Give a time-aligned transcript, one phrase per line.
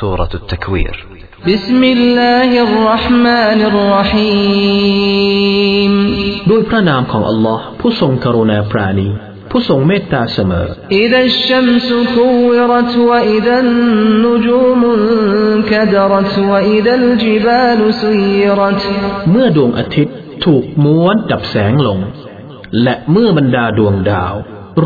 [0.00, 1.06] سورة التكوير
[1.48, 5.12] بسم الله الرحمن الرحيم
[6.50, 9.08] ด้วยพระนามของอัลลอฮ์ผู้ทรงกรุณาปราณี
[9.50, 10.66] ผู้ทรงเมตตาเสมอ
[11.02, 18.82] إذا الشمس كورت وإذا النجوم انكدرت وإذا الجبال سيرت
[19.30, 21.98] เมื่อดวงอาทิตย์ถูกม้วนดับแสงลง
[22.82, 24.34] และเมื่อบรรดาดวงดาว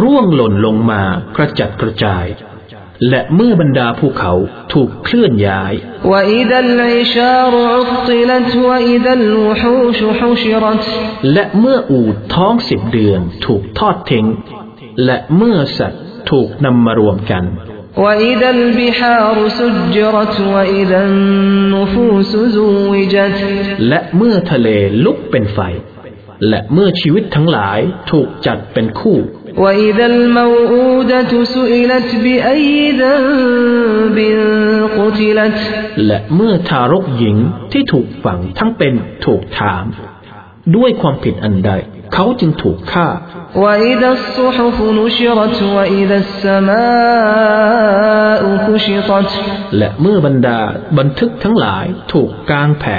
[0.01, 1.03] ร่วงหล่นลงมา
[1.37, 2.27] กระจัดกระจาย
[3.11, 4.33] และเมื่อบรรดาภูเขา
[4.73, 5.73] ถูกเคลื่อนย้าย
[6.12, 10.84] وإذا العشار عطلت وإذا الوحوش حشرت
[11.33, 14.27] และเมื่ออูดท้องสิบเดือนถูกทอดทิ้ง
[15.05, 17.45] และเมื่อสัตว์ถูกนำมารวมกัน
[18.05, 23.38] وإذا البحار سجرت وإذا النفوس زوجت
[23.88, 24.69] และเมื่อทะเล
[25.05, 25.61] ลุกเป็นไฟ
[26.48, 27.80] และเมื่อชีวิตทั้งหลาย
[28.11, 29.19] ถูกจัดเป็นคู่
[29.62, 34.19] وإذا الموءودة سئلت بأي ذنب
[34.98, 35.59] قتلت
[36.07, 37.37] และเมื่อทารกหญิง
[37.73, 38.95] ที่ถูกฝังทั้งเป็น
[39.27, 39.85] ถูกถาม
[40.77, 41.71] ด้วยความผิดอันใด
[42.15, 43.09] เขาจึงถูกฆ่า
[43.65, 46.79] وإذا الصحف نشرت وإذا السماء
[48.66, 49.30] كشطت
[49.79, 50.60] และเมื่อบรรดา
[50.99, 52.99] บันทึกทั้งหลายถูกกางแผ่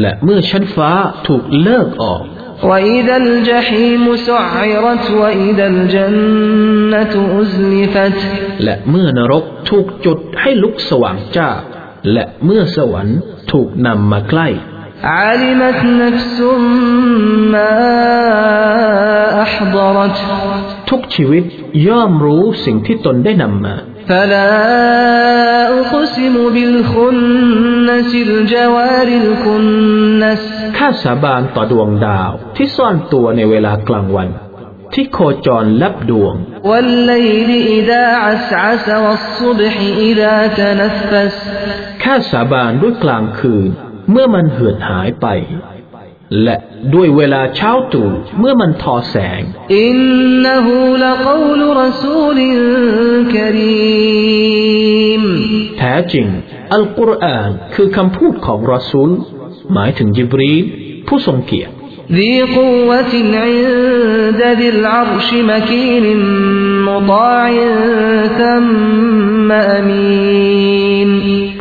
[0.00, 0.90] และเมื่อชั้นฟ้า
[1.26, 2.24] ถูกเลิกออก
[2.68, 8.18] وإذا الجحيم سعرت وإذا الجنة أزلفت
[8.64, 11.50] และเมื่อนรกถูกจุดให้ลุกสว่างจ้า
[12.12, 13.18] และเมื่อสวรรค์
[13.52, 14.48] ถูกนำมาใกล้
[15.20, 16.38] علمت نفس
[17.52, 17.76] ما
[19.44, 20.16] أحضرت
[20.90, 21.44] ทุกชีวิต
[21.88, 23.74] ย่อมรู้สิ่งที่ตนได้นำมา
[24.08, 24.50] فلا
[25.80, 30.42] أقسم بالخنس الجوار الكنس
[30.78, 34.28] ข้าสาบานต่อดวงดาวที่ซ่อนตัวในเวลากลางวัน
[34.94, 36.34] ที่โคจรลับดวง
[36.68, 39.74] والليل إذا عسعس والصبح
[40.08, 41.34] إذا تنفس
[42.02, 43.70] ข้าสาบานด้วยกลางคืน
[44.10, 45.26] เมื่อมันเหือดหายไป
[46.42, 46.56] และ
[46.94, 49.42] ด้วยเวลาเช้าตรู่เมื่อมันทอแสง
[49.86, 50.66] إنه
[51.04, 52.38] لقول رسول
[53.34, 55.22] كريم
[55.78, 56.26] แท้จริง
[56.72, 59.10] อัลกุรอานคือคำพูดของรอซูล
[59.72, 60.64] หมายถึงยิบรีล
[61.08, 61.72] ผู้ทรงเกียรติ
[62.18, 63.12] ذي قوة
[63.44, 66.06] عند ذي العرش مكين
[66.88, 67.52] مطاع
[68.40, 71.10] ثم أمين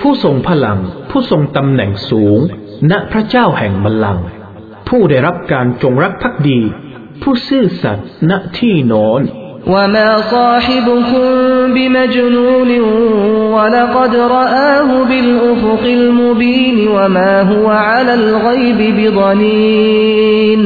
[0.02, 0.80] ผู้ทรงพลัง
[1.10, 2.40] ผู้ทรงตำแหน่งสูง
[2.92, 4.26] ณพระเจ้าแห่งบัลลังก์
[4.88, 6.60] ผู้ได้รับการจงรักภักดี
[7.22, 9.22] ผู้ซื่อสัตย์ณที่โน้น
[9.68, 11.26] وما صاحبكم
[11.76, 12.72] بمجنون
[13.56, 20.62] ولقد رآه بالأفق المبين وما هو على الغيب بضنين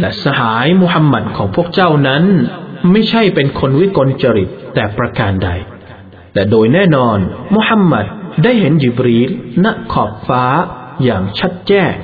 [0.00, 2.24] และสหายมุฮัมมัดของพวกเจ้านั้น
[2.90, 5.50] ไม่ใช่เป็นคนวิกลจริตแต่ประการใด
[6.34, 7.18] และโดยแน่นอน
[7.54, 8.06] มุฮัมมัด
[8.42, 9.30] ได้เห็นจิบรีล
[9.64, 10.44] ณขอบฟ้า
[11.04, 11.94] อย่างชัดแจ้ง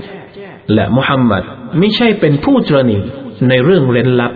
[0.74, 1.42] และมุฮัมมัด
[1.78, 2.98] ไม่ใช่เป็นผู้ตรณี
[3.48, 4.32] ในเรื่องเร้นลับ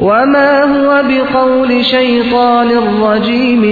[0.00, 2.70] وما هو بقول شيطان
[3.02, 3.62] رجيم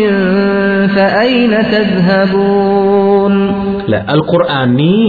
[0.94, 3.34] فأين تذهبون
[3.90, 5.02] และอัลกุรอานนี้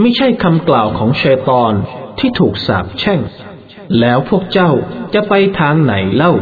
[0.00, 1.72] ไม่ใช่คำกล่าวของชัยตอน
[2.18, 3.20] ที่ถูกสาปแช่ง
[4.00, 4.70] แล้วพวกเจ้า
[5.14, 6.34] จะไปทางไหนเล่า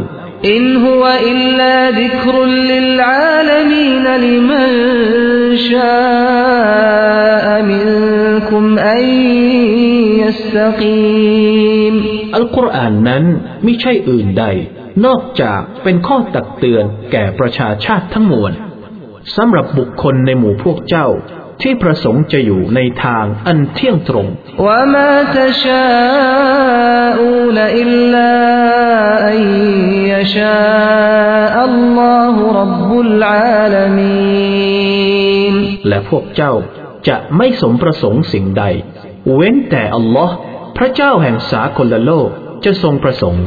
[0.45, 4.67] إن هو إلا ذكر للعالمين لمن
[5.57, 9.03] شاء منكم أن
[10.21, 13.24] يستقيم อัลกุ อัลกุรอานนั้น
[13.64, 14.44] ไม่ใช่อื่นใด
[15.06, 18.52] นอกจากเป็นข้อตักเตือนแก่ประชาชาติทั้งมวล
[19.36, 21.08] สำหรับบุคคลในหมู่พวกเจ้า
[21.62, 24.26] ที่ประสงค์จะอยู่ในทางอันเที่ยงตรง
[35.88, 36.54] และพวกเจ้า
[37.08, 38.64] จะไม่สมประสงค์สิ่งใด
[39.34, 40.36] เว้นแต่อัลลอฮ์
[40.76, 42.30] พระเจ้าแห่งสากลโลก
[42.64, 43.46] จะทรงประสงค์